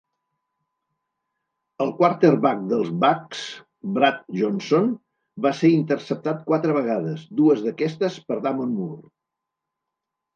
[1.83, 3.41] El quarterback dels Bucs,
[3.97, 4.87] Brad Johnson,
[5.47, 9.05] va ser interceptat quatre vegades, dues d'aquestes per Damon Moore.